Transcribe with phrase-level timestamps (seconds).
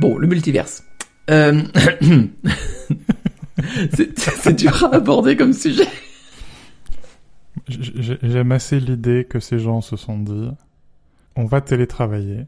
[0.00, 0.84] Bon, le multiverse.
[1.30, 1.62] Euh...
[3.94, 5.88] c'est dur à aborder comme sujet.
[7.68, 10.50] J'aime assez l'idée que ces gens se sont dit
[11.36, 12.46] on va télétravailler.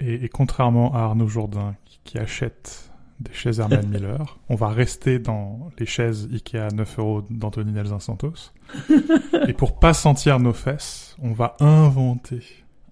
[0.00, 2.90] Et, contrairement à Arnaud Jourdain qui, achète
[3.20, 7.72] des chaises Herman Miller, on va rester dans les chaises Ikea à 9 euros d'Anthony
[7.72, 8.52] Nelson Santos.
[9.46, 12.42] et pour pas sentir nos fesses, on va inventer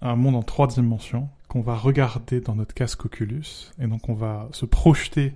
[0.01, 3.73] un monde en trois dimensions qu'on va regarder dans notre casque Oculus.
[3.77, 5.33] Et donc on va se projeter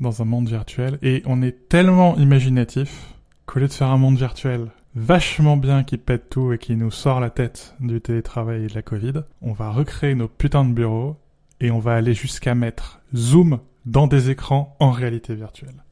[0.00, 0.98] dans un monde virtuel.
[1.00, 3.14] Et on est tellement imaginatif
[3.46, 6.90] qu'au lieu de faire un monde virtuel vachement bien qui pète tout et qui nous
[6.90, 10.72] sort la tête du télétravail et de la Covid, on va recréer nos putains de
[10.72, 11.16] bureaux
[11.60, 15.84] et on va aller jusqu'à mettre Zoom dans des écrans en réalité virtuelle.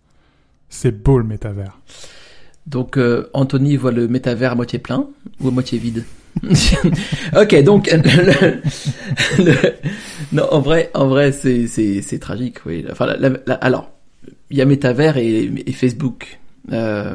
[0.71, 1.79] C'est beau le métavers.
[2.67, 6.05] Donc euh, Anthony voit le métavers à moitié plein ou à moitié vide?
[7.37, 7.91] Ok, donc
[10.33, 12.85] non en vrai en vrai c'est c'est tragique oui.
[12.91, 13.07] Enfin
[13.61, 13.91] alors
[14.51, 16.39] il y a métavers et, et Facebook.
[16.73, 17.15] Euh,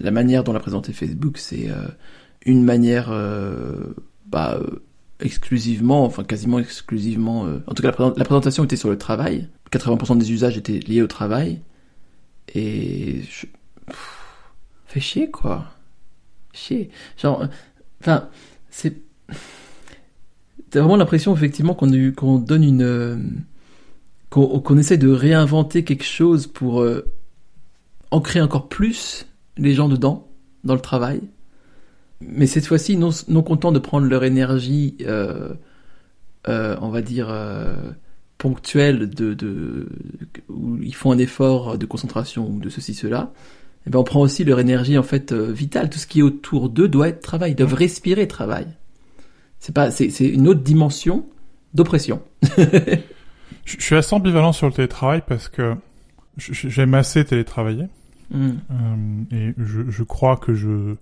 [0.00, 1.88] la manière dont l'a présenté Facebook, c'est euh,
[2.46, 3.94] une manière euh,
[4.26, 4.60] bah,
[5.20, 10.32] exclusivement, enfin quasiment exclusivement, en tout cas la, présentation était sur le travail, 80% des
[10.32, 11.60] usages étaient liés au travail,
[12.54, 13.46] et je...
[14.86, 15.72] fait chier quoi,
[16.52, 17.46] chier, genre,
[18.00, 18.28] enfin
[18.76, 18.96] c'est,
[20.70, 23.44] t'as vraiment l'impression effectivement qu'on donne une,
[24.30, 26.84] qu'on essaie de réinventer quelque chose pour
[28.10, 30.26] ancrer encore plus les gens dedans,
[30.64, 31.20] dans le travail.
[32.20, 35.54] Mais cette fois-ci, non, content de prendre leur énergie, euh,
[36.48, 37.76] euh, on va dire, euh,
[38.38, 39.88] ponctuelle, de,
[40.48, 43.32] où ils font un effort de concentration ou de ceci, cela,
[43.86, 45.90] eh ben on prend aussi leur énergie en fait vitale.
[45.90, 48.66] Tout ce qui est autour d'eux doit être travail, ils doivent respirer travail.
[49.58, 51.26] C'est pas, c'est, une autre dimension
[51.72, 52.22] d'oppression.
[53.64, 55.74] je suis assez ambivalent sur le télétravail parce que
[56.36, 57.86] j'aime assez télétravailler.
[58.30, 58.48] Mm.
[58.48, 60.94] Euh, et je, je, crois que je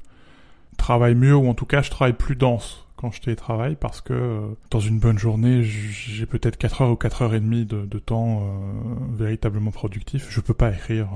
[0.77, 4.14] travaille mieux, ou en tout cas je travaille plus dense quand je télétravaille, parce que
[4.14, 4.40] euh,
[4.70, 8.42] dans une bonne journée, j'ai peut-être 4 heures ou 4 heures et demie de, temps
[8.42, 10.29] euh, véritablement productif.
[10.30, 11.08] Je peux pas écrire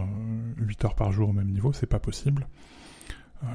[0.59, 2.47] 8 heures par jour au même niveau, c'est pas possible.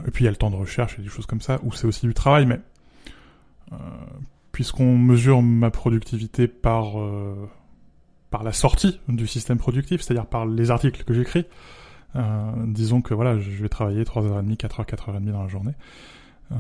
[0.08, 1.72] et puis il y a le temps de recherche et des choses comme ça, où
[1.72, 2.59] c'est aussi du travail, mais
[4.52, 6.96] puisqu'on mesure ma productivité par
[8.31, 11.46] par la sortie du système productif, c'est-à-dire par les articles que j'écris.
[12.16, 15.74] Euh, disons que voilà, je vais travailler 3h30, 4h, 4h30 dans la journée.
[16.52, 16.56] Euh,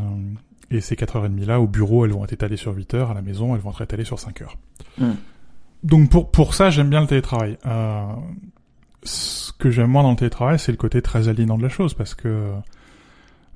[0.71, 3.21] et ces 4h30 là, au bureau, elles vont être étalées sur 8 heures, à la
[3.21, 4.57] maison, elles vont être étalées sur 5 heures.
[4.97, 5.13] Hmm.
[5.83, 7.57] Donc pour, pour ça, j'aime bien le télétravail.
[7.65, 8.05] Euh,
[9.03, 11.93] ce que j'aime moins dans le télétravail, c'est le côté très aliénant de la chose,
[11.93, 12.51] parce que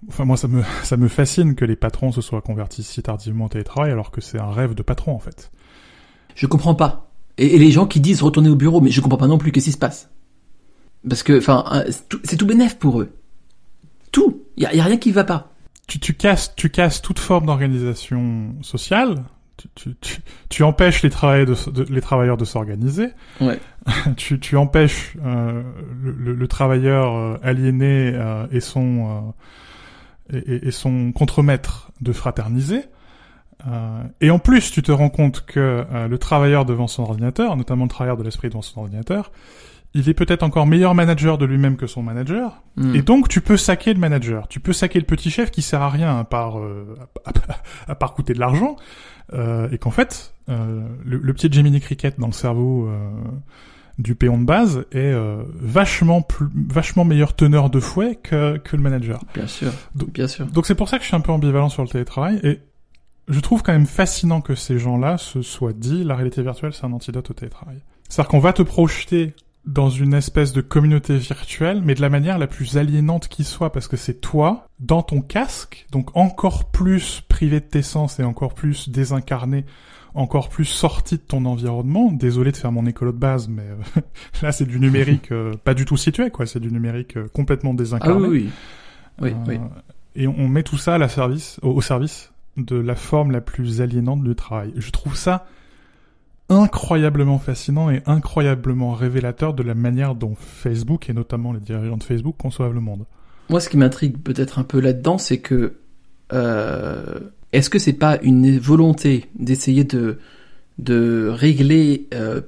[0.08, 3.46] Enfin, moi, ça me, ça me fascine que les patrons se soient convertis si tardivement
[3.46, 5.52] au télétravail, alors que c'est un rêve de patron, en fait.
[6.36, 7.12] Je comprends pas.
[7.38, 9.66] Et, les gens qui disent retourner au bureau, mais je comprends pas non plus qu'est-ce
[9.66, 10.09] qui se passe.
[11.08, 11.92] Parce que, enfin, euh,
[12.24, 13.09] c'est tout bénéf pour eux.
[14.12, 14.42] Tout.
[14.58, 15.52] Il y a, y a, rien qui va pas.
[15.88, 19.23] Tu, tu casses, tu casses toute forme d'organisation sociale.
[19.57, 23.09] Tu, tu, tu, tu, empêches les, de, les travailleurs de s'organiser.
[23.40, 23.59] Ouais.
[24.18, 25.63] tu, tu empêches euh,
[26.01, 29.34] le, le, travailleur euh, aliéné euh, et son
[30.34, 32.84] euh, et, et, son contremaître de fraterniser.
[33.68, 37.56] Euh, et en plus, tu te rends compte que euh, le travailleur devant son ordinateur,
[37.56, 39.31] notamment le travailleur de l'esprit devant son ordinateur,
[39.95, 42.95] il est peut-être encore meilleur manager de lui-même que son manager, hmm.
[42.95, 45.81] et donc tu peux saquer le manager, tu peux saquer le petit chef qui sert
[45.81, 46.95] à rien à part euh,
[47.88, 48.75] à, part coûter de l'argent,
[49.72, 52.91] et qu'en fait le, le, petit Gemini Cricket dans le cerveau
[53.97, 55.13] du péon de base est
[55.59, 59.23] vachement plus, vachement meilleur teneur de fouet que, que le manager.
[59.33, 60.45] Bien sûr, donc, bien sûr.
[60.45, 62.59] Donc c'est pour ça que je suis un peu ambivalent sur le télétravail et
[63.27, 66.85] je trouve quand même fascinant que ces gens-là se soient dit la réalité virtuelle c'est
[66.85, 67.77] un antidote au télétravail.
[68.09, 69.33] C'est-à-dire qu'on va te projeter
[69.66, 73.72] dans une espèce de communauté virtuelle, mais de la manière la plus aliénante qui soit,
[73.72, 78.24] parce que c'est toi, dans ton casque, donc encore plus privé de tes sens et
[78.24, 79.66] encore plus désincarné,
[80.14, 82.12] encore plus sorti de ton environnement.
[82.12, 84.01] Désolé de faire mon écolo de base, mais euh,
[84.44, 86.45] là c'est du numérique euh, pas du tout situé, quoi.
[86.45, 88.25] C'est du numérique euh, complètement désincarné.
[88.25, 88.50] Ah oui,
[89.22, 89.60] oui, oui.
[90.16, 93.81] Et on, met tout ça à la service, au service de la forme la plus
[93.81, 94.72] aliénante du travail.
[94.78, 95.45] Je trouve ça
[96.50, 102.03] incroyablement fascinant et incroyablement révélateur de la manière dont Facebook et notamment les dirigeants de
[102.03, 103.06] Facebook conçoivent le monde.
[103.50, 105.74] Moi, ce qui m'intrigue peut-être un peu là-dedans, c'est que
[106.33, 107.19] euh,
[107.51, 110.18] est-ce que c'est pas une volonté d'essayer de
[110.77, 112.42] de régler euh,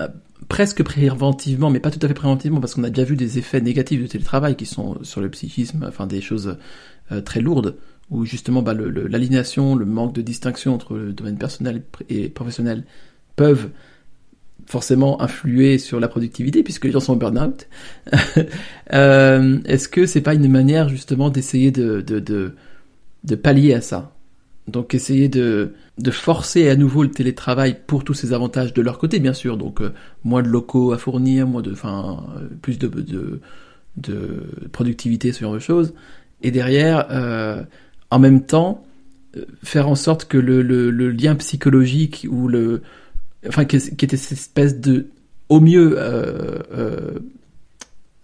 [0.00, 0.08] euh,
[0.48, 3.60] presque préventivement, mais pas tout à fait préventivement, parce qu'on a déjà vu des effets
[3.60, 6.56] négatifs du télétravail qui sont sur le psychisme, enfin des choses
[7.24, 7.76] très lourdes
[8.10, 12.84] où justement bah, l'alignation, le, manque de distinction entre le domaine personnel et professionnel
[13.38, 13.70] peuvent
[14.66, 17.66] forcément influer sur la productivité puisque les gens sont en burn-out.
[18.92, 22.54] euh, Est-ce que c'est pas une manière justement d'essayer de,
[23.42, 24.14] pallier à ça?
[24.66, 25.72] Donc essayer de,
[26.10, 29.56] forcer à nouveau le télétravail pour tous ces avantages de leur côté bien sûr.
[29.56, 33.40] Donc euh, moins de locaux à fournir, moins de, euh, plus de,
[34.70, 35.94] productivité, ce genre de choses.
[36.42, 37.06] Et derrière,
[38.10, 38.84] en même temps,
[39.64, 42.82] faire en sorte que le, le lien psychologique ou le
[43.46, 45.10] enfin qui, était cette espèce de
[45.48, 47.18] au mieux euh, euh,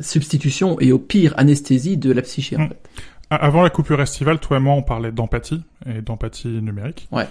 [0.00, 2.68] substitution et au pire anesthésie de la psyché en Mm.
[2.68, 2.78] fait.
[3.30, 7.08] Avant la coupure estivale, toi et moi, on parlait d'empathie et d'empathie numérique.
[7.10, 7.26] Ouais.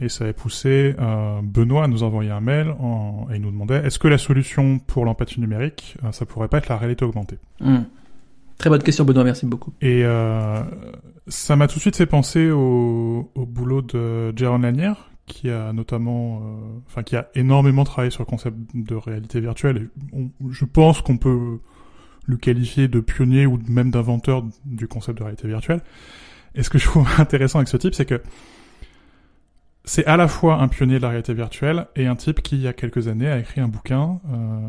[0.00, 3.50] Et ça avait poussé euh, Benoît à nous envoyer un mail en- et il nous
[3.50, 7.38] demandait est-ce que la solution pour l'empathie numérique, ça pourrait pas être la réalité augmentée?
[7.60, 7.78] Mm.
[8.56, 9.72] Très bonne question Benoît, merci beaucoup.
[9.82, 10.04] Et
[11.26, 15.72] ça m'a tout de suite fait penser au, au boulot de Jaron Lanière, qui a
[15.72, 19.88] notamment, euh, enfin qui a énormément travaillé sur le concept de réalité virtuelle.
[20.50, 21.58] Je pense qu'on peut
[22.26, 25.80] le qualifier de pionnier ou même d'inventeur du concept de réalité virtuelle.
[26.54, 28.22] Et ce que je trouve intéressant avec ce type, c'est que
[29.84, 32.62] c'est à la fois un pionnier de la réalité virtuelle et un type qui, il
[32.62, 34.68] y a quelques années, a écrit un bouquin euh,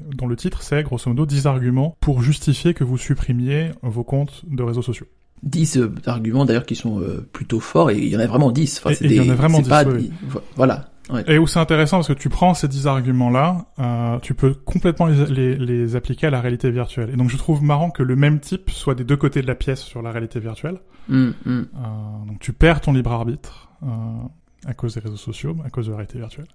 [0.14, 4.44] dont le titre c'est, grosso modo, 10 arguments pour justifier que vous supprimiez vos comptes
[4.46, 5.06] de réseaux sociaux.
[5.42, 8.50] 10 euh, arguments d'ailleurs qui sont euh, plutôt forts et il y en a vraiment
[8.50, 8.78] 10.
[8.78, 10.08] Enfin, Et- c'est et il y en a vraiment c'est 10, pas oui.
[10.08, 10.90] des- Voilà.
[11.10, 11.24] Ouais.
[11.26, 15.06] Et où c'est intéressant parce que tu prends ces 10 arguments-là, euh, tu peux complètement
[15.06, 17.08] les, les, les appliquer à la réalité virtuelle.
[17.10, 19.54] Et donc je trouve marrant que le même type soit des deux côtés de la
[19.54, 20.78] pièce sur la réalité virtuelle.
[21.08, 21.32] Mm, mm.
[21.46, 21.62] Euh,
[22.26, 23.86] donc tu perds ton libre arbitre euh,
[24.66, 26.48] à cause des réseaux sociaux, à cause de la réalité virtuelle.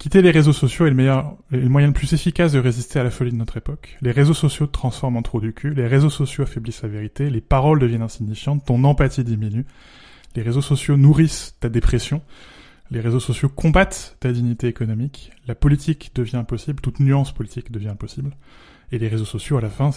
[0.00, 3.04] Quitter les réseaux sociaux est le meilleur, le moyen le plus efficace de résister à
[3.04, 3.98] la folie de notre époque.
[4.00, 7.28] Les réseaux sociaux te transforment en trou du cul, les réseaux sociaux affaiblissent la vérité,
[7.28, 9.66] les paroles deviennent insignifiantes, ton empathie diminue,
[10.36, 12.22] les réseaux sociaux nourrissent ta dépression,
[12.90, 17.88] les réseaux sociaux combattent ta dignité économique, la politique devient impossible, toute nuance politique devient
[17.88, 18.30] impossible,
[18.92, 19.90] et les réseaux sociaux à la fin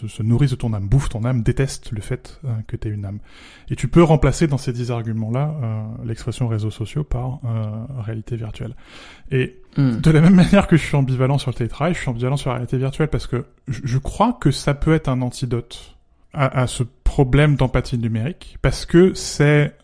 [0.00, 2.92] se, se nourrissent de ton âme, bouffent ton âme, détestent le fait euh, que tu
[2.92, 3.18] une âme.
[3.70, 8.36] Et tu peux remplacer dans ces dix arguments-là euh, l'expression réseaux sociaux par euh, réalité
[8.36, 8.74] virtuelle.
[9.30, 10.00] Et Mm.
[10.00, 12.50] de la même manière que je suis ambivalent sur le télétravail, je suis ambivalent sur
[12.50, 15.96] la réalité virtuelle parce que je, je crois que ça peut être un antidote
[16.32, 19.76] à, à ce problème d'empathie numérique parce que c'est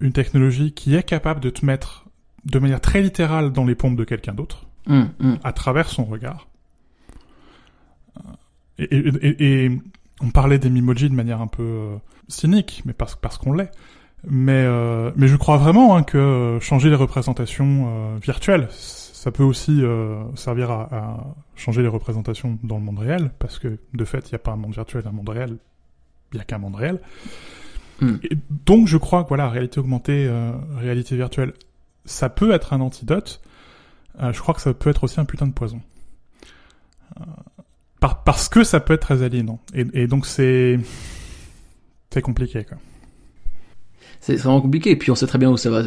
[0.00, 2.06] une technologie qui est capable de te mettre
[2.44, 5.38] de manière très littérale dans les pompes de quelqu'un d'autre Mm, mm.
[5.44, 6.48] à travers son regard.
[8.80, 9.80] Et, et- et-
[10.22, 11.96] on parlait des Mimoji de manière un peu euh,
[12.28, 13.70] cynique, mais parce, parce qu'on l'est.
[14.28, 19.30] Mais, euh, mais je crois vraiment hein, que euh, changer les représentations euh, virtuelles, ça
[19.32, 21.24] peut aussi euh, servir à, à
[21.56, 24.50] changer les représentations dans le monde réel, parce que de fait, il n'y a pas
[24.52, 25.56] un monde virtuel, un monde réel,
[26.32, 27.00] il n'y a qu'un monde réel.
[28.02, 28.16] Mm.
[28.30, 28.36] Et
[28.66, 30.30] donc je crois que voilà, réalité augmentée,
[30.76, 31.54] réalité virtuelle,
[32.04, 33.40] ça peut être un antidote.
[34.20, 35.80] Je crois que ça peut être aussi un putain de poison.
[38.00, 39.60] Par- parce que ça peut être très aliénant.
[39.74, 40.80] Et, donc c'est
[42.10, 42.78] c'est compliqué quoi.
[44.20, 44.90] C'est vraiment compliqué.
[44.90, 45.82] Et puis on sait très bien où ça va,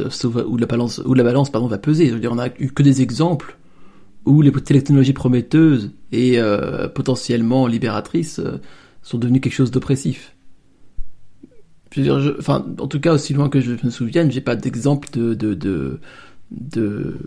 [0.46, 2.08] où la balance, où la balance pardon, va peser.
[2.08, 3.58] Je veux dire, on a eu que des exemples
[4.26, 8.62] où les technologies prometteuses et euh, potentiellement libératrices euh,
[9.02, 10.36] sont devenues quelque chose d'oppressif.
[12.40, 15.54] Enfin, en tout cas, aussi loin que je me souvienne, j'ai pas d'exemple de, de,
[15.54, 16.00] de,
[16.50, 17.18] de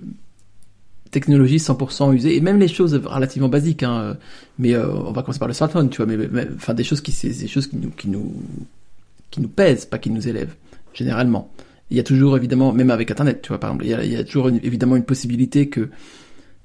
[1.10, 2.36] technologie 100% usée.
[2.36, 4.00] Et même les choses relativement basiques, hein.
[4.00, 4.14] euh,
[4.58, 6.06] Mais euh, on va commencer par le smartphone, tu vois.
[6.06, 8.34] Mais, enfin, des choses qui, c'est des choses qui nous, qui nous,
[9.30, 10.54] qui nous pèsent, pas qui nous élèvent
[10.94, 11.50] généralement.
[11.90, 14.24] Il y a toujours évidemment, même avec Internet, tu vois, par exemple, il y a,
[14.24, 15.90] toujours évidemment une possibilité que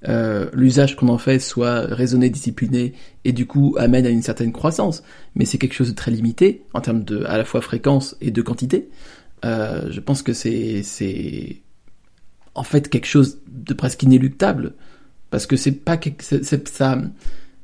[0.07, 2.93] euh, l'usage qu'on en fait soit raisonné, discipliné,
[3.23, 5.03] et du coup amène à une certaine croissance.
[5.35, 8.31] Mais c'est quelque chose de très limité en termes de à la fois fréquence et
[8.31, 8.89] de quantité.
[9.43, 11.57] Je pense que c'est c'est
[12.55, 14.73] en fait quelque chose de presque inéluctable
[15.29, 17.01] parce que c'est pas quelque- c'est c'est- ça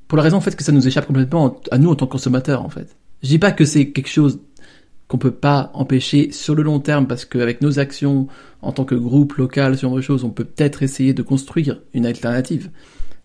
[0.07, 2.11] pour la raison en fait que ça nous échappe complètement à nous en tant que
[2.13, 2.95] consommateurs en fait.
[3.23, 4.39] Je dis pas que c'est quelque chose
[5.07, 8.27] qu'on peut pas empêcher sur le long terme parce qu'avec nos actions
[8.61, 12.05] en tant que groupe local, genre de choses, on peut peut-être essayer de construire une
[12.05, 12.69] alternative.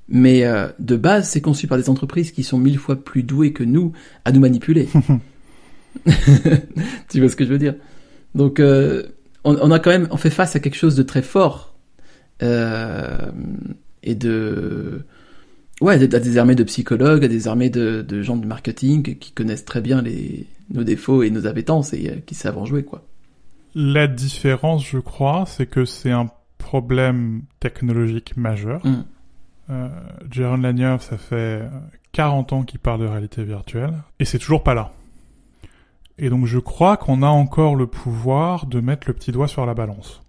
[0.08, 3.52] Mais euh, de base, c'est conçu par des entreprises qui sont mille fois plus douées
[3.52, 3.92] que nous
[4.24, 4.88] à nous manipuler.
[7.08, 7.74] tu vois ce que je veux dire?
[8.34, 9.04] Donc, euh,
[9.44, 11.74] on, on a quand même, on fait face à quelque chose de très fort
[12.42, 13.30] euh,
[14.02, 15.04] et de
[15.80, 19.32] ouais, à des armées de psychologues, à des armées de, de gens de marketing qui
[19.32, 22.84] connaissent très bien les, nos défauts et nos appétences et euh, qui savent en jouer,
[22.84, 23.02] quoi.
[23.74, 28.84] La différence, je crois, c'est que c'est un problème technologique majeur.
[28.86, 29.04] Mm.
[29.70, 29.88] Euh,
[30.30, 31.62] Jaron Lanier, ça fait
[32.12, 34.92] 40 ans qu'il parle de réalité virtuelle, et c'est toujours pas là.
[36.22, 39.66] Et donc je crois qu'on a encore le pouvoir de mettre le petit doigt sur
[39.66, 40.22] la balance.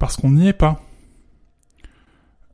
[0.00, 0.82] Parce qu'on n'y est pas.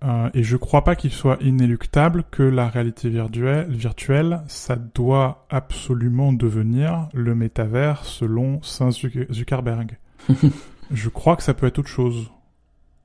[0.04, 5.46] Euh, et je crois pas qu'il soit inéluctable que la réalité virtuelle, virtuelle, ça doit
[5.48, 9.96] absolument devenir le métavers selon Saint Zuckerberg.
[10.90, 12.30] je crois que ça peut être autre chose.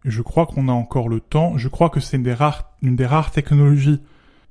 [0.04, 1.58] Je crois qu'on a encore le temps.
[1.58, 4.02] Je crois que c'est une des rares, une des rares technologies,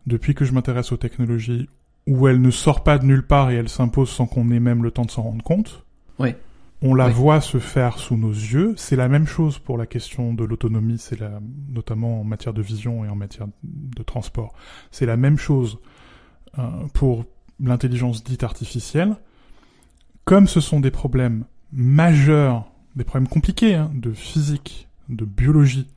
[0.07, 1.69] depuis que je m'intéresse aux technologies,
[2.07, 4.83] où elle ne sort pas de nulle part et elle s'impose sans qu'on ait même
[4.83, 5.85] le temps de s'en rendre compte.
[6.19, 6.35] Oui.
[6.83, 7.13] On la Oui.
[7.13, 8.75] voit se faire sous nos yeux.
[8.77, 12.63] C'est la même chose pour la question de l'autonomie, c'est la, notamment en matière de
[12.63, 14.55] vision et en matière de transport.
[14.91, 15.79] C'est la même chose
[16.59, 17.25] euh, pour
[17.61, 19.17] l'intelligence dite artificielle.
[20.25, 25.89] Comme ce sont des problèmes majeurs, des problèmes compliqués hein, de physique, de biologie,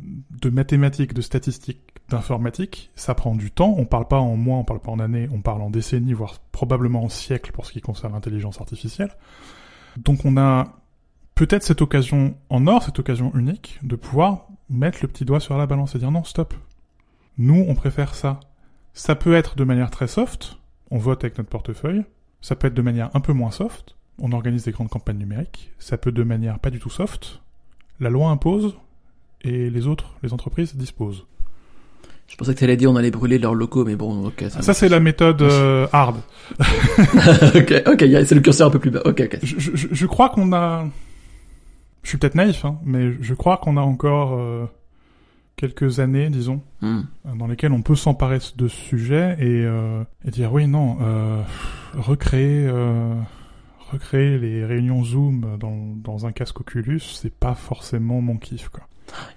[0.00, 3.74] de mathématiques, de statistiques, d'informatique, ça prend du temps.
[3.76, 6.38] On parle pas en mois, on parle pas en années, on parle en décennies, voire
[6.52, 9.10] probablement en siècles pour ce qui concerne l'intelligence artificielle.
[9.96, 10.76] Donc on a
[11.34, 15.56] peut-être cette occasion en or, cette occasion unique, de pouvoir mettre le petit doigt sur
[15.58, 16.54] la balance et dire non, stop.
[17.36, 18.40] Nous, on préfère ça.
[18.92, 20.58] Ça peut être de manière très soft,
[20.90, 22.04] on vote avec notre portefeuille.
[22.40, 25.72] Ça peut être de manière un peu moins soft, on organise des grandes campagnes numériques.
[25.78, 27.40] Ça peut de manière pas du tout soft.
[28.00, 28.76] La loi impose
[29.42, 31.26] et les autres, les entreprises disposent.
[32.26, 34.44] Je pensais que tu allais dire on allait brûler leurs locaux, mais bon, ok.
[34.50, 36.16] Ça, c'est la méthode euh, hard.
[37.54, 39.00] ok, ok, c'est le curseur un peu plus bas.
[39.04, 39.38] Ok, ok.
[39.42, 40.86] Je, je- je crois qu'on a...
[42.02, 44.66] Je suis peut-être naïf, hein, mais je crois qu'on a encore euh,
[45.56, 47.02] quelques années, disons, Hmm.
[47.36, 51.42] dans lesquelles on peut s'emparer de ce sujet et, euh, et dire oui, non, euh,
[51.96, 53.14] recréer, euh,
[53.90, 58.84] recréer les réunions Zoom dans, dans un casque Oculus, c'est pas forcément mon kiff, quoi.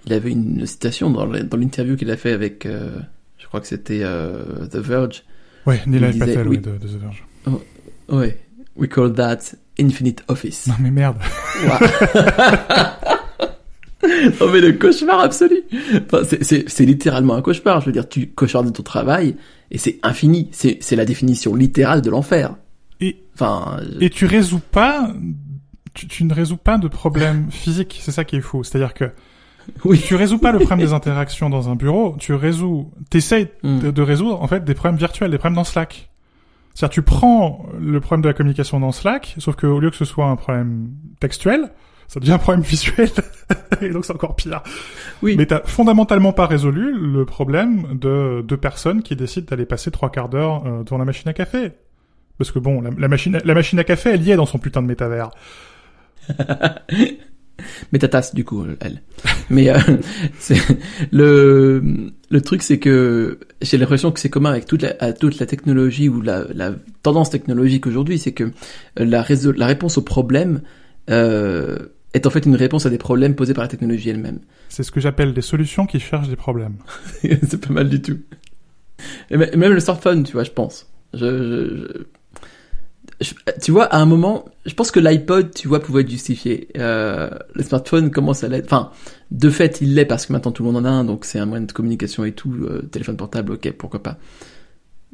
[0.06, 2.90] Il avait une citation dans l'interview qu'il a fait avec, euh,
[3.38, 5.24] je crois que c'était euh, The Verge.
[5.66, 6.58] Ouais, Neil Patel, oui.
[6.58, 7.24] de, de The Verge.
[8.10, 8.38] Ouais.
[8.76, 9.40] We call that
[9.80, 10.68] Infinite Office.
[10.68, 11.18] Non mais merde.
[14.40, 15.58] non mais le cauchemar absolu.
[16.06, 17.82] Enfin, c'est- littéralement un cauchemar.
[17.82, 19.36] Je veux dire, tu cauchemars ton travail
[19.70, 20.50] et c'est infini.
[20.52, 22.56] C'est la définition littérale de l'enfer.
[23.00, 25.12] Et, Enfin, je- et tu résous pas,
[25.94, 28.64] tu, tu ne résous pas de problèmes physiques, c'est ça qui est fou.
[28.64, 29.06] C'est-à-dire que
[29.86, 30.00] oui.
[30.00, 33.80] tu résous pas le problème des interactions dans un bureau, tu résous, t'essayes Hmm.
[33.80, 36.10] de, de résoudre en fait des problèmes virtuels, des problèmes dans Slack.
[36.74, 40.06] C'est-à-dire tu prends le problème de la communication dans Slack, sauf qu'au lieu que ce
[40.06, 41.72] soit un problème textuel,
[42.08, 43.10] ça devient un problème visuel,
[43.82, 44.62] et donc c'est encore pire.
[45.22, 45.36] Oui.
[45.38, 50.10] Mais t'as fondamentalement pas résolu le problème de deux personnes qui décident d'aller passer trois
[50.10, 51.72] quarts d'heure euh, devant la machine à café.
[52.38, 54.58] Parce que bon, la, la machine, la machine à café, elle y est dans son
[54.58, 55.30] putain de métavers.
[57.92, 59.02] Mais ta tasse, du coup, elle.
[59.50, 59.78] Mais euh,
[61.12, 61.84] le
[62.30, 65.46] le truc, c'est que j'ai l'impression que c'est commun avec toute la à toute la
[65.46, 68.52] technologie ou la, la tendance technologique aujourd'hui, c'est que
[68.98, 70.62] la résol- la réponse au problème
[71.10, 71.78] euh,
[72.14, 74.40] est en fait une réponse à des problèmes posés par la technologie elle-même.
[74.70, 76.76] C'est ce que j'appelle des solutions qui cherchent des problèmes.
[77.22, 78.20] c'est pas mal du tout.
[79.30, 80.88] Et mê- même le smartphone, tu vois, je pense.
[81.14, 82.04] Je, je- je-
[83.62, 86.68] tu vois, à un moment, je pense que l'iPod, tu vois, pouvait être justifié.
[86.78, 88.66] Euh, le smartphone commence à l'être.
[88.66, 88.92] Enfin,
[89.32, 91.40] de fait, il l'est parce que maintenant tout le monde en a un, donc c'est
[91.40, 92.54] un moyen de communication et tout.
[92.64, 94.18] euh, téléphone portable, ok, pourquoi pas.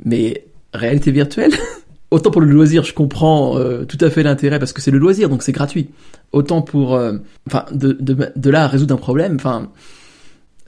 [0.06, 1.52] Mais réalité virtuelle,
[2.12, 5.00] autant pour le loisir, je comprends euh, tout à fait l'intérêt parce que c'est le
[5.00, 5.90] loisir, donc c'est gratuit.
[6.32, 7.00] Autant pour,
[7.48, 9.70] enfin, de, là à résoudre un problème, enfin,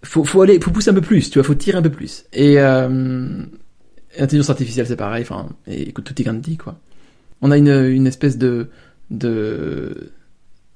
[0.03, 2.25] faut, faut aller, faut pousser un peu plus, tu vois, faut tirer un peu plus.
[2.31, 5.21] Et l'intelligence artificielle, c'est pareil.
[5.23, 6.77] Enfin, écoute, tout est dit quoi.
[7.41, 8.69] On a une, une espèce de
[9.09, 10.11] de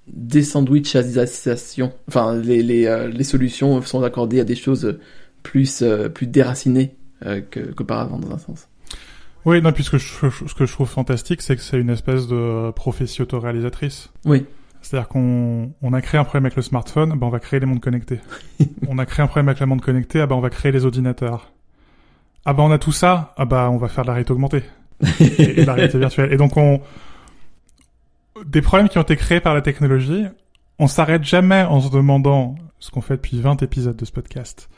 [0.08, 1.94] désandwichisation.
[2.08, 5.00] Enfin, les les, euh, les solutions sont accordées à des choses
[5.44, 7.42] plus euh, plus déracinées euh,
[7.76, 8.68] qu'auparavant dans un sens.
[9.46, 12.72] Oui, non, puisque je, ce que je trouve fantastique, c'est que c'est une espèce de
[12.72, 14.10] prophétie autoréalisatrice.
[14.26, 14.46] Oui.
[14.82, 17.66] C'est-à-dire qu'on on a créé un problème avec le smartphone, ben on va créer les
[17.66, 18.20] mondes connectés.
[18.88, 20.86] on a créé un problème avec la monde connectée, ah ben on va créer les
[20.86, 21.52] ordinateurs.
[22.46, 24.64] Ah ben on a tout ça, ah ben on va faire de la réalité augmentée
[25.20, 26.32] et, et de la réalité virtuelle.
[26.34, 26.82] Et donc on
[28.46, 30.26] des problèmes qui ont été créés par la technologie,
[30.80, 34.70] on s'arrête jamais en se demandant ce qu'on fait depuis 20 épisodes de ce podcast,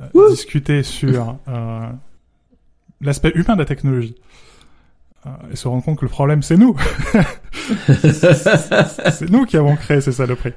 [0.00, 1.88] euh, discuter sur euh,
[3.00, 4.14] l'aspect humain de la technologie.
[5.24, 6.76] Euh, et se rendre compte que le problème c'est nous.
[7.88, 10.54] c'est nous qui avons créé ces saloperies.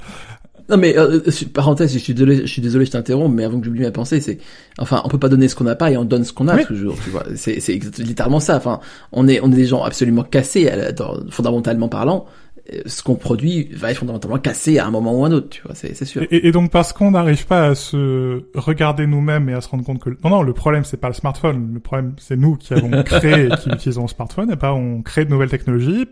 [0.70, 3.60] Non mais euh, euh, parenthèse, je suis désolé, je suis désolé, je t'interromps, mais avant
[3.60, 4.40] que j'oublie ma pensée, c'est,
[4.80, 6.56] enfin, on peut pas donner ce qu'on n'a pas et on donne ce qu'on a
[6.56, 6.66] Oui.
[6.66, 7.24] toujours, tu vois.
[7.36, 8.58] C'est, c'est littéralement ça.
[8.58, 8.80] Enfin,
[9.12, 12.26] on est, on est des gens absolument cassés, à la- dans- fondamentalement parlant.
[12.74, 15.62] Euh, Ce qu'on produit va être fondamentalement cassé à un moment ou un autre, tu
[15.62, 15.76] vois.
[15.76, 16.24] C'est, c'est sûr.
[16.32, 19.84] Et, et donc parce qu'on n'arrive pas à se regarder nous-mêmes et à se rendre
[19.84, 22.74] compte que non non le problème c'est pas le smartphone, le problème c'est nous qui
[22.74, 26.08] avons créé et qui utilisons le smartphone et pas on crée de nouvelles technologies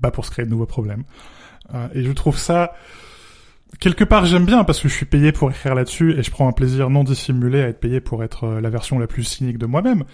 [0.00, 1.02] bah pour se créer de nouveaux problèmes.
[1.74, 2.72] Euh, et je trouve ça
[3.80, 6.48] quelque part j'aime bien parce que je suis payé pour écrire là-dessus et je prends
[6.48, 9.58] un plaisir non dissimulé à être payé pour être euh, la version la plus cynique
[9.58, 10.04] de moi-même.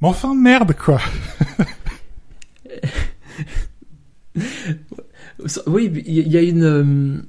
[0.00, 1.00] Mais enfin merde quoi.
[5.66, 7.26] oui, il y a une.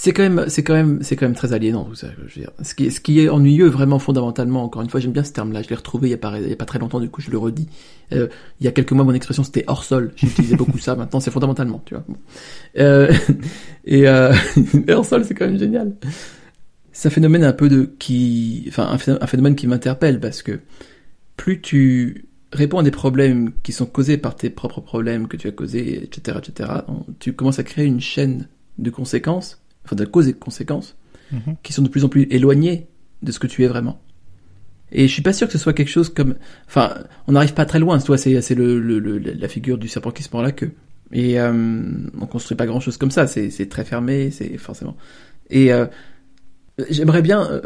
[0.00, 1.92] C'est quand même, c'est quand même, c'est quand même très aliénant.
[1.96, 2.52] Ça, je veux dire.
[2.62, 4.62] Ce qui, est, ce qui est ennuyeux, vraiment fondamentalement.
[4.62, 5.60] Encore une fois, j'aime bien ce terme-là.
[5.62, 7.00] Je l'ai retrouvé il y a pas, il y a pas très longtemps.
[7.00, 7.66] Du coup, je le redis.
[8.12, 8.28] Euh,
[8.60, 10.12] il y a quelques mois, mon expression c'était hors sol.
[10.14, 10.94] J'utilisais beaucoup ça.
[10.94, 12.04] Maintenant, c'est fondamentalement, tu vois.
[12.78, 13.12] Euh,
[13.86, 14.32] et euh,
[14.88, 15.96] hors sol, c'est quand même génial.
[16.92, 20.60] C'est un phénomène un peu de qui, enfin, un phénomène qui m'interpelle parce que
[21.36, 25.48] plus tu réponds à des problèmes qui sont causés par tes propres problèmes que tu
[25.48, 26.70] as causés, etc., etc.,
[27.18, 28.46] tu commences à créer une chaîne
[28.78, 30.96] de conséquences, enfin de causes et de conséquences,
[31.32, 31.56] mhm.
[31.62, 32.86] qui sont de plus en plus éloignées
[33.22, 33.98] de ce que tu es vraiment.
[34.92, 36.94] Et je suis pas sûr que ce soit quelque chose comme, enfin,
[37.26, 37.98] on n'arrive pas très loin.
[37.98, 40.72] Toi, c'est c'est le, le, la figure du serpent qui se prend la queue.
[41.12, 41.82] Et euh,
[42.20, 43.26] on construit pas grand chose comme ça.
[43.26, 44.96] C'est très fermé, c'est forcément.
[45.50, 45.86] Et euh,
[46.88, 47.50] j'aimerais bien.
[47.50, 47.60] Euh,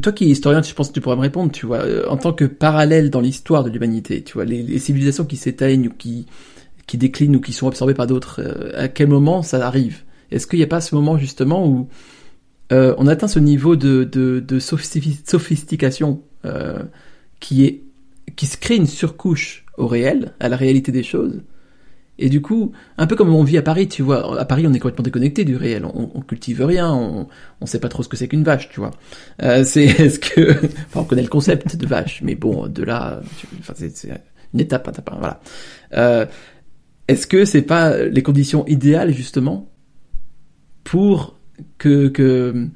[0.00, 2.16] toi qui es historien, je pense que tu pourrais me répondre, tu vois, euh, en
[2.16, 5.92] tant que parallèle dans l'histoire de l'humanité, tu vois, les, les civilisations qui s'éteignent ou
[5.92, 6.26] qui,
[6.86, 10.03] qui déclinent ou qui sont absorbées par d'autres, à quel moment ça arrive?
[10.30, 11.88] Est-ce qu'il n'y a pas ce moment justement où
[12.72, 16.82] euh, on atteint ce niveau de, de, de sophistication euh,
[17.40, 17.82] qui est
[18.36, 21.42] qui se crée une surcouche au réel, à la réalité des choses,
[22.18, 24.72] et du coup, un peu comme on vit à Paris, tu vois, à Paris on
[24.72, 27.26] est complètement déconnecté du réel, on, on cultive rien, on,
[27.60, 28.92] on sait pas trop ce que c'est qu'une vache, tu vois.
[29.42, 33.20] Euh, c'est est-ce que, enfin, on connaît le concept de vache, mais bon, de là,
[33.58, 34.08] enfin, c'est
[34.52, 35.40] une étape, étape, voilà.
[35.94, 36.26] Euh,
[37.08, 39.68] est-ce que c'est pas les conditions idéales justement
[40.84, 41.38] pour
[41.78, 42.68] que, que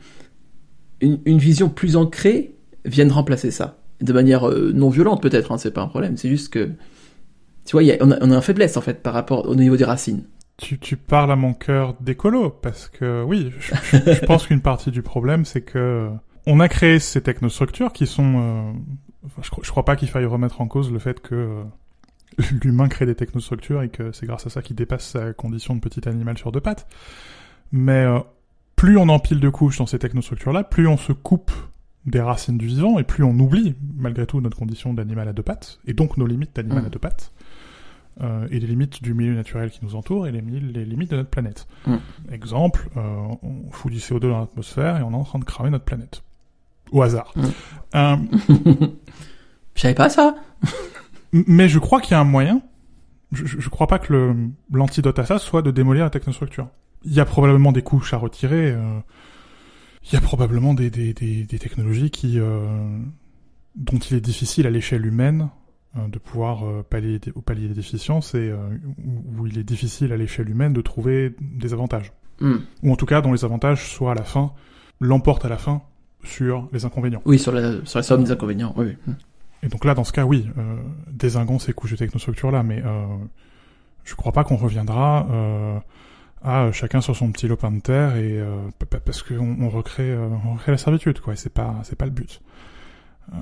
[1.00, 5.58] une, une vision plus ancrée vienne remplacer ça, de manière euh, non violente peut-être, hein,
[5.58, 6.70] c'est pas un problème, c'est juste que
[7.64, 9.84] tu vois, on, a, on a une faiblesse en fait par rapport au niveau des
[9.84, 10.24] racines.
[10.56, 13.74] Tu, tu parles à mon cœur d'écolo parce que oui, je,
[14.12, 16.08] je, pense qu'une partie du problème c'est que
[16.46, 18.40] on a créé ces technostructures qui sont.
[18.40, 18.72] Euh,
[19.42, 21.62] je, je, crois pas qu'il faille remettre en cause le fait que euh,
[22.62, 25.80] l'humain crée des technostructures et que c'est grâce à ça qu'il dépasse sa condition de
[25.80, 26.86] petit animal sur deux pattes.
[27.72, 28.20] Mais euh,
[28.76, 31.52] plus on empile de couches dans ces technostructures-là, plus on se coupe
[32.06, 35.42] des racines du vivant et plus on oublie malgré tout notre condition d'animal à deux
[35.42, 36.86] pattes et donc nos limites d'animal mmh.
[36.86, 37.32] à deux pattes
[38.20, 41.16] euh, et les limites du milieu naturel qui nous entoure et les, les limites de
[41.16, 41.68] notre planète.
[41.86, 41.96] Mm.
[42.32, 45.70] Exemple, euh, on fout du CO2 dans l'atmosphère et on est en train de cramer
[45.70, 46.22] notre planète.
[46.90, 47.32] Au hasard.
[47.36, 47.42] Mm.
[47.94, 48.16] Euh...
[49.76, 50.34] je savais pas ça.
[51.32, 52.60] mais je crois qu'il y a un moyen.
[53.30, 54.34] Je, je crois pas que
[54.72, 56.66] l'antidote à ça soit de démolir la technostructure.
[57.04, 58.72] Il y a probablement des couches à retirer.
[58.72, 58.98] Euh,
[60.04, 62.66] il y a probablement des, des, des, des technologies qui euh,
[63.76, 65.50] dont il est difficile à l'échelle humaine
[65.96, 68.52] euh, de pouvoir pallier, ou pallier des déficiences et
[69.38, 72.12] où, il est difficile à l'échelle humaine de trouver des avantages.
[72.40, 72.56] Mm.
[72.82, 74.52] Ou en tout cas dont les avantages soient à la fin,
[75.00, 75.82] l'emportent à la fin
[76.24, 77.22] sur les inconvénients.
[77.24, 78.96] Oui, sur la, sur la somme des inconvénients, oui.
[79.06, 79.12] Mm.
[79.62, 83.06] Et donc là, dans ce cas, oui, euh, ces couches de technostructure-là, mais euh,
[84.04, 85.78] je crois pas qu'on reviendra euh,
[86.42, 88.42] à chacun sur son petit lopin de terre et
[89.04, 91.36] parce qu'on on recrée, on recrée la servitude, quoi.
[91.36, 92.40] C'est pas, c'est pas le but.
[93.32, 93.36] Euh,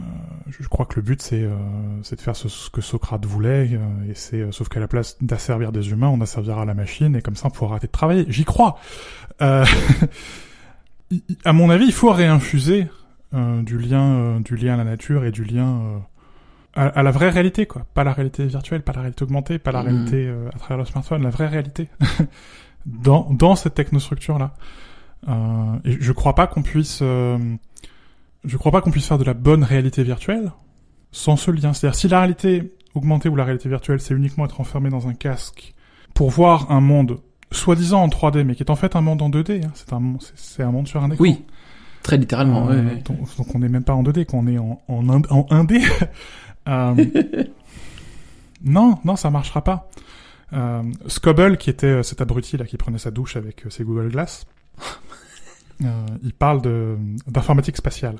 [0.49, 1.55] je crois que le but c'est euh,
[2.03, 5.71] c'est de faire ce, que Socrate voulait euh, et c'est sauf qu'à la place d'asservir
[5.71, 8.45] des humains on asservira la machine et comme ça on pourra arrêter de travailler j'y
[8.45, 8.81] crois
[9.39, 9.65] à
[11.53, 12.89] mon avis il faut réinfuser
[13.33, 16.03] du lien du lien à la nature et du lien
[16.75, 19.85] à, la vraie réalité quoi pas la réalité virtuelle pas la réalité augmentée pas la
[19.85, 19.87] mmh.
[19.87, 21.89] réalité à travers le smartphone la vraie réalité
[22.87, 24.55] dans dans cette technostructure là
[25.85, 29.64] et je crois pas qu'on puisse je crois pas qu'on puisse faire de la bonne
[29.64, 30.53] réalité virtuelle
[31.12, 31.72] sans ce lien.
[31.72, 35.14] C'est-à-dire si la réalité augmentée ou la réalité virtuelle, c'est uniquement être enfermé dans un
[35.14, 35.75] casque
[36.14, 37.18] pour voir un monde
[37.53, 39.64] soi-disant en 3D, mais qui est en fait un monde en 2D.
[39.64, 39.70] Hein.
[39.75, 40.03] C'est un,
[40.35, 41.22] c'est un monde sur un écran.
[41.22, 41.44] Oui,
[42.03, 42.68] très littéralement.
[42.70, 45.83] Euh, donc, on n'est même pas en 2D, qu'on est en, en, en 1D.
[46.68, 47.05] euh,
[48.64, 49.88] non, non, ça marchera pas.
[50.53, 53.85] Euh, Scobble, qui était euh, cet abruti là qui prenait sa douche avec euh, ses
[53.85, 54.47] Google Glass,
[55.83, 56.63] euh, il parle
[57.27, 58.17] d'informatique spatiale.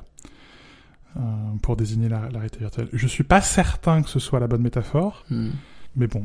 [1.63, 2.89] Pour désigner la, la, réalité virtuelle.
[2.93, 5.49] Je suis pas certain que ce soit la bonne métaphore, hmm.
[5.95, 6.23] mais bon,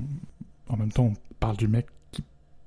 [0.69, 2.23] en même temps, on parle du mec qui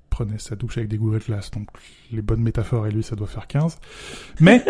[0.10, 1.67] prenait sa douche avec des Google Glass, donc
[2.12, 3.78] les bonnes métaphores et lui, ça doit faire 15.
[4.39, 4.63] Mais,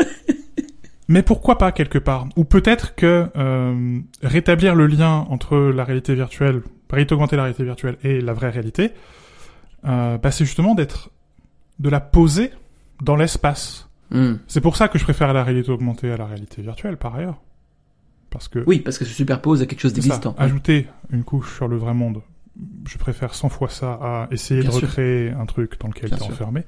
[1.08, 2.28] mais pourquoi pas quelque part?
[2.36, 6.62] Ou peut-être que euh, rétablir le lien entre la réalité virtuelle,
[6.96, 8.92] réalité augmenter la réalité virtuelle et la vraie réalité,
[9.86, 11.12] euh, bah, c'est justement d'être,
[11.78, 12.52] de la poser
[13.04, 14.36] dans l'espace Hmm.
[14.48, 17.42] C'est pour ça que je préfère la réalité augmentée à la réalité virtuelle, par ailleurs.
[18.30, 18.64] Parce que...
[18.68, 20.36] Oui, parce que ça superpose à quelque chose d'existant.
[20.38, 22.22] Ajouter une couche sur le vrai monde,
[22.88, 26.22] je préfère 100 fois ça à essayer de recréer un truc dans lequel tu es
[26.22, 26.64] enfermé.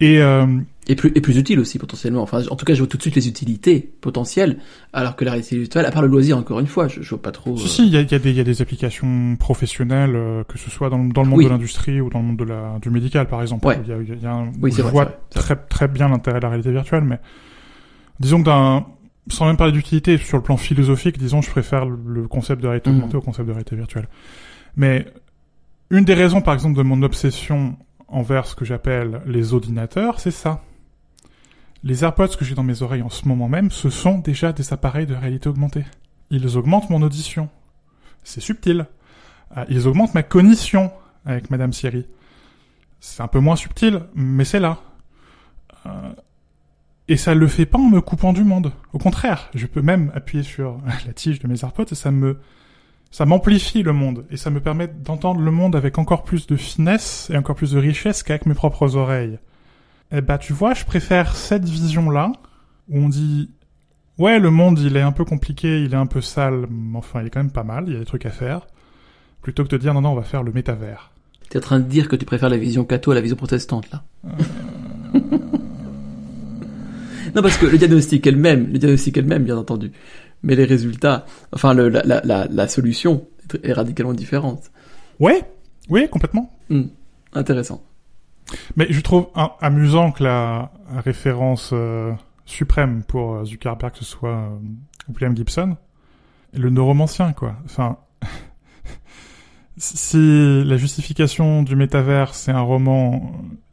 [0.00, 0.46] Et, euh,
[0.88, 2.22] Et plus, et plus utile aussi, potentiellement.
[2.22, 4.58] Enfin, en tout cas, je vois tout de suite les utilités potentielles,
[4.94, 7.20] alors que la réalité virtuelle, à part le loisir, encore une fois, je, je vois
[7.20, 7.56] pas trop...
[7.58, 10.56] si, euh, si, il y a, y, a y a des applications professionnelles, euh, que
[10.58, 11.44] ce soit dans, dans le monde Oui.
[11.44, 13.66] de l'industrie ou dans le monde de la, du médical, par exemple.
[13.66, 13.78] Ouais.
[13.86, 16.44] Y a, y a un, Oui, je vrai, vois vrai, très, très bien l'intérêt de
[16.44, 17.18] la réalité virtuelle, mais
[18.18, 18.86] disons que d'un,
[19.28, 22.88] sans même parler d'utilité, sur le plan philosophique, disons, je préfère le, concept de réalité
[22.90, 22.96] Mhm.
[22.96, 24.08] augmentée au concept de réalité virtuelle.
[24.76, 25.04] Mais
[25.90, 27.76] une des raisons, par exemple, de mon obsession
[28.10, 30.62] envers ce que j'appelle les ordinateurs, c'est ça.
[31.82, 34.72] Les AirPods que j'ai dans mes oreilles en ce moment même, ce sont déjà des
[34.72, 35.84] appareils de réalité augmentée.
[36.30, 37.48] Ils augmentent mon audition.
[38.22, 38.86] C'est subtil.
[39.56, 40.92] Euh, Ils augmentent ma cognition
[41.24, 42.06] avec Madame Siri.
[43.00, 44.78] C'est un peu moins subtil, mais c'est là.
[45.86, 46.12] Euh,
[47.08, 48.72] Et ça le fait pas en me coupant du monde.
[48.92, 52.38] Au contraire, je peux même appuyer sur la tige de mes AirPods et ça me,
[53.10, 56.56] ça m'amplifie le monde et ça me permet d'entendre le monde avec encore plus de
[56.56, 59.38] finesse et encore plus de richesse qu'avec mes propres oreilles.
[60.12, 62.32] Eh bah, tu vois, je préfère cette vision-là
[62.88, 63.50] où on dit,
[64.18, 67.20] ouais, le monde il est un peu compliqué, il est un peu sale, mais enfin
[67.20, 68.66] il est quand même pas mal, il y a des trucs à faire,
[69.42, 71.10] plutôt que de dire non non, on va faire le métavers.
[71.48, 73.90] T'es en train de dire que tu préfères la vision catho à la vision protestante,
[73.90, 74.04] là.
[77.34, 79.90] non, parce que le diagnostic est le même, le diagnostic est le même, bien entendu.
[80.42, 83.26] Mais les résultats, enfin, le, la, la, la, la solution
[83.62, 84.70] est- radicalement différente.
[85.18, 85.42] Ouais,
[85.90, 86.50] oui, complètement.
[86.70, 86.84] Hmm.
[87.34, 87.82] Intéressant.
[88.76, 89.28] Mais je trouve
[89.60, 90.72] amusant que la
[91.04, 92.12] référence euh,
[92.46, 94.48] suprême pour euh, Zuckerberg ce soit euh,
[95.08, 95.76] William Gibson,
[96.54, 97.54] le neuromancien, quoi.
[97.64, 97.98] Enfin,
[99.76, 103.32] si la justification du métavers, c'est un roman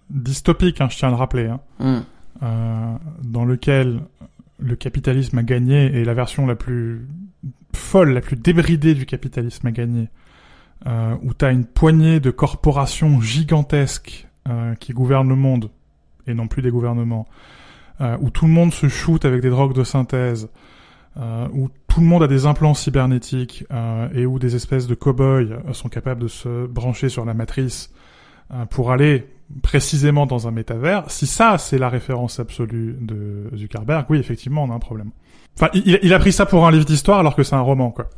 [0.09, 1.99] dystopique, hein, je tiens à le rappeler, hein, Hmm.
[2.43, 4.01] euh, dans lequel
[4.59, 7.07] le capitalisme a gagné et la version la plus
[7.73, 10.09] folle, la plus débridée du capitalisme a gagné,
[10.85, 15.69] euh, où t'as une poignée de corporations gigantesques euh, qui gouvernent le monde
[16.27, 17.27] et non plus des gouvernements,
[18.01, 20.49] euh, où tout le monde se shoot avec des drogues de synthèse,
[21.51, 23.65] où tout le monde a des implants cybernétiques
[24.13, 27.91] et où des espèces de cow-boys sont capables de se brancher sur la matrice
[28.69, 29.25] pour aller
[29.61, 34.71] précisément dans un métavers, si ça c'est la référence absolue de Zuckerberg, oui effectivement on
[34.71, 35.11] a un problème.
[35.55, 37.91] Enfin, il, il a pris ça pour un livre d'histoire alors que c'est un roman
[37.91, 38.09] quoi.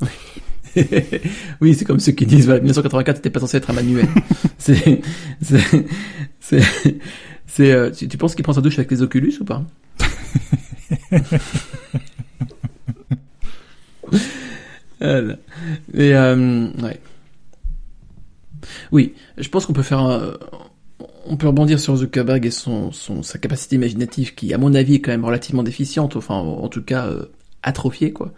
[1.61, 4.07] oui, c'est comme ceux qui disent, voilà, 1984 n'était pas censé être un manuel.
[4.57, 5.01] c'est,
[5.41, 5.85] c'est,
[6.39, 6.63] c'est,
[7.47, 9.63] c'est, euh, tu, tu penses qu'il prend sa douche avec les Oculus ou pas?
[15.01, 15.35] Voilà.
[15.93, 16.99] Et, euh, ouais.
[18.91, 20.33] Oui, je pense qu'on peut faire un,
[21.25, 24.95] on peut rebondir sur Zuckerberg et son, son, sa capacité imaginative qui, à mon avis,
[24.95, 27.25] est quand même relativement déficiente, enfin, en tout cas, euh,
[27.63, 28.33] atrophiée, quoi.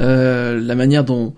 [0.00, 1.34] Euh, la manière dont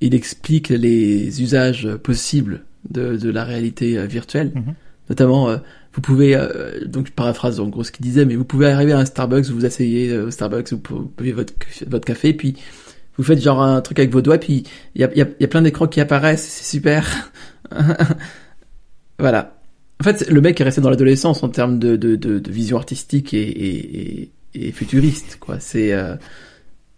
[0.00, 4.74] il explique les usages possibles de, de la réalité euh, virtuelle, Mhm.
[5.08, 5.56] notamment, euh,
[5.94, 8.92] vous pouvez, euh, donc je paraphrase en gros ce qu'il disait, mais vous pouvez arriver
[8.92, 11.52] à un Starbucks, vous vous asseyez euh, au Starbucks, vous buvez votre,
[11.86, 12.56] votre café, puis
[13.16, 15.26] vous faites genre un truc avec vos doigts, puis il y a, il y, a,
[15.38, 17.30] il y a plein d'écrans qui apparaissent, c'est super.
[19.18, 19.58] voilà.
[20.00, 22.76] En fait, le mec est resté dans l'adolescence en termes de, de, de, de vision
[22.76, 24.22] artistique et, et,
[24.54, 25.60] et, et futuriste, quoi.
[25.60, 25.92] C'est...
[25.92, 26.16] Euh...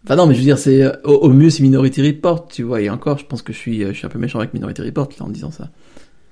[0.04, 2.62] Enfin non, mais je veux dire, c'est euh, au, au mieux c'est Minority Report, tu
[2.62, 2.80] vois.
[2.82, 4.82] Et encore, je pense que je suis, euh, je suis un peu méchant avec Minority
[4.82, 5.70] Report là en disant ça.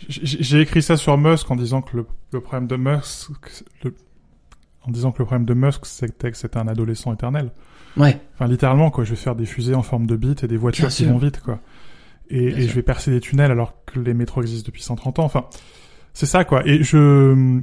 [0.08, 3.30] J'ai écrit ça sur Musk en disant que le, le problème de Musk,
[3.84, 3.94] le-
[4.84, 7.50] en disant que le problème de Musk c'était que c'était un adolescent éternel.
[7.96, 8.18] Ouais.
[8.34, 10.88] Enfin littéralement quoi, je vais faire des fusées en forme de bits et des voitures
[10.88, 11.60] qui vont vite quoi.
[12.32, 15.24] Et, je vais percer des tunnels alors que les métros existent depuis 130 ans.
[15.24, 15.46] Enfin,
[16.14, 16.66] c'est ça quoi.
[16.66, 17.60] Et je,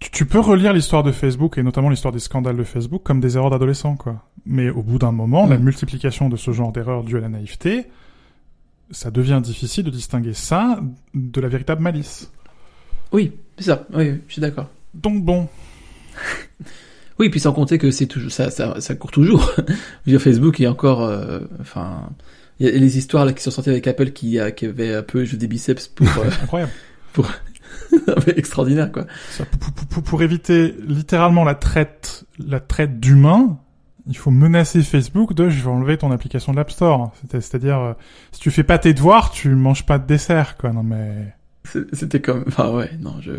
[0.00, 3.20] tu, tu peux relire l'histoire de Facebook et notamment l'histoire des scandales de Facebook comme
[3.20, 4.24] des erreurs d'adolescents quoi.
[4.44, 7.86] Mais au bout d'un moment, la multiplication de ce genre d'erreurs dues à la naïveté,
[8.90, 10.80] ça devient difficile de distinguer ça
[11.14, 12.32] de la véritable malice.
[13.12, 13.86] Oui, c'est ça.
[13.94, 14.68] Oui, oui, je suis d'accord.
[14.94, 15.48] Donc bon,
[17.18, 19.52] Oui, puis sans compter que c'est toujours ça, ça, ça court toujours.
[20.06, 22.10] Dire, Facebook est encore, euh, enfin,
[22.60, 24.94] il y a les histoires là qui sont sorties avec Apple qui, a- qui avait
[24.94, 26.72] un peu joué des biceps pour, euh, incroyable.
[28.36, 29.06] extraordinaire quoi.
[29.30, 33.58] Ça, pour, pour- pour- pour éviter littéralement la traite, la traite d'humains,
[34.06, 37.12] il faut menacer Facebook de je vais enlever ton application de l'App Store.
[37.30, 37.92] C'est- C'est-à-dire, euh,
[38.32, 40.72] si tu fais pas tes devoirs, tu manges pas de dessert, quoi.
[40.72, 41.34] Non mais.
[41.92, 43.32] C'était comme, enfin ouais, non, je.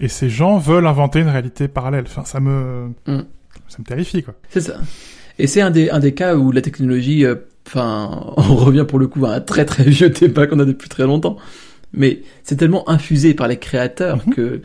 [0.00, 2.04] Et ces gens veulent inventer une réalité parallèle.
[2.06, 3.22] Enfin, ça me, Mm.
[3.68, 4.34] ça me terrifie, quoi.
[4.48, 4.78] C'est ça.
[5.38, 8.98] Et c'est un des, un des cas où la technologie, euh, enfin, on revient pour
[8.98, 11.36] le coup à un très très vieux débat qu'on a depuis très longtemps.
[11.92, 14.34] Mais c'est tellement infusé par les créateurs Mhm.
[14.34, 14.60] que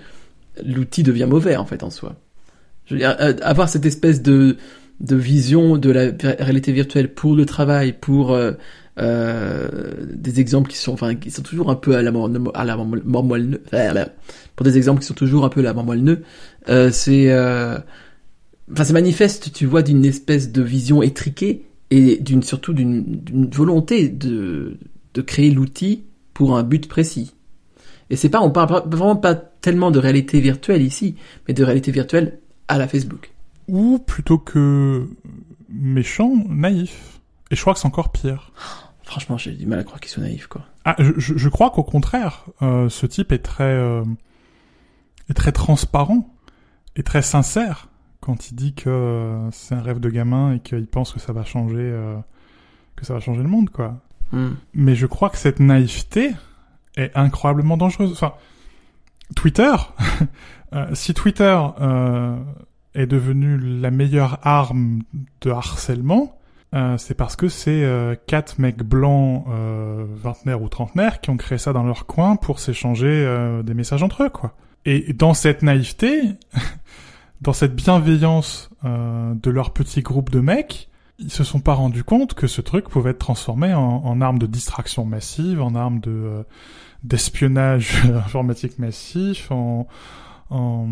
[0.63, 2.15] l'outil devient mauvais en fait en soi.
[2.85, 4.57] Je veux dire, euh, avoir cette espèce de
[5.01, 8.53] de vision de la réalité virtuelle pour le travail, pour euh,
[8.99, 9.67] euh,
[10.13, 12.77] des exemples qui sont, enfin, qui sont toujours un peu à la mort, à la
[12.77, 13.03] moelle,
[14.55, 16.21] pour des exemples qui sont toujours un peu à la mort moelle
[16.69, 17.29] euh, c'est,
[18.71, 24.09] enfin, c'est manifeste, tu vois, d'une espèce de vision étriquée et d'une surtout d'une volonté
[24.09, 24.77] de
[25.13, 27.33] de créer l'outil pour un but précis.
[28.09, 31.15] Et c'est pas, on parle vraiment pas tellement de réalité virtuelle ici,
[31.47, 33.31] mais de réalité virtuelle à la Facebook.
[33.67, 35.07] Ou plutôt que
[35.69, 37.19] méchant, naïf.
[37.49, 38.51] Et je crois que c'est encore pire.
[39.03, 40.65] Franchement, j'ai du mal à croire qu'ils sont naïfs, quoi.
[40.83, 44.03] Ah, je, je, crois qu'au contraire, euh, ce type est très, euh,
[45.29, 46.31] est très transparent
[46.95, 47.87] et très sincère
[48.25, 51.31] quand il dit que euh, c'est un rêve de gamin et qu'il pense que ça
[51.31, 52.17] va changer, euh,
[52.95, 54.01] que ça va changer le monde, quoi.
[54.31, 54.53] Hmm.
[54.73, 56.31] Mais je crois que cette naïveté
[56.97, 58.11] est incroyablement dangereuse.
[58.11, 58.33] Enfin,
[59.35, 59.71] Twitter,
[60.73, 62.35] euh, si Twitter euh,
[62.95, 65.03] est devenu la meilleure arme
[65.41, 66.39] de harcèlement,
[66.97, 67.89] c'est parce que c'est
[68.27, 69.45] quatre mecs blancs,
[70.21, 74.23] vingtenaires ou trentenaires, qui ont créé ça dans leur coin pour s'échanger des messages entre
[74.23, 74.57] eux, quoi.
[74.83, 76.21] Et dans cette naïveté,
[77.45, 82.33] dans cette bienveillance de leur petit groupe de mecs, ils se sont pas rendus compte
[82.33, 86.43] que ce truc pouvait être transformé en, en arme de distraction massive, en arme de
[87.03, 89.87] d'espionnage informatique massif, en,
[90.49, 90.87] en,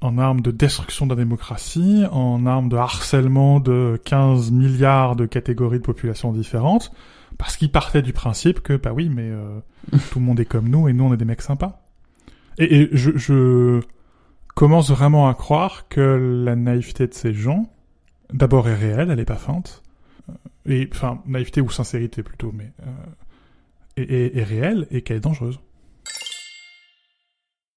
[0.00, 5.26] en arme de destruction de la démocratie, en arme de harcèlement de 15 milliards de
[5.26, 6.92] catégories de populations différentes,
[7.38, 9.58] parce qu'ils partaient du principe que, bah oui, mais euh,
[10.12, 11.82] tout le monde est comme nous et nous on est des mecs sympas.
[12.58, 13.80] Et, et je, je
[14.58, 16.00] commence vraiment à croire que
[16.44, 17.70] la naïveté de ces gens,
[18.32, 19.84] d'abord est réelle, elle est pas feinte,
[20.28, 20.32] euh,
[20.66, 25.60] et enfin naïveté ou sincérité plutôt, mais euh, est, réelle et qu'elle est dangereuse.